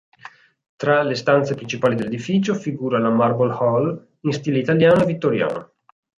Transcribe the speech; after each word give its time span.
Tra 0.77 1.03
le 1.03 1.13
stanze 1.13 1.53
principali 1.53 1.93
dell'edificio, 1.95 2.55
figura 2.55 2.97
la 2.97 3.11
Marble 3.11 3.51
Hall, 3.53 4.07
in 4.21 4.31
stile 4.33 4.57
italiano 4.57 5.03
e 5.03 5.05
vittoriano. 5.05 5.73